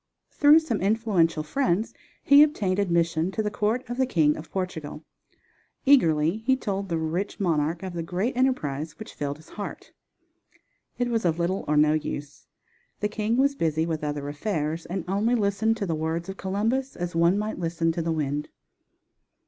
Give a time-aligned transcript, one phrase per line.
[0.31, 1.93] Through some influential friends
[2.23, 5.05] he obtained admission to the court of the King of Portugal.
[5.85, 9.91] Eagerly he told the rich monarch of the great enterprise which filled his heart.
[10.97, 12.47] It was of little or no use,
[12.99, 16.95] the king was busy with other affairs, and only listened to the words of Columbus
[16.95, 18.49] as one might listen to the wind.